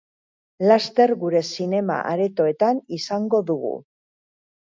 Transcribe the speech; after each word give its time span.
Laster, 0.69 1.11
gure 1.23 1.41
zinema-aretoetan 1.57 2.81
izango 2.99 3.43
dugu. 3.51 3.75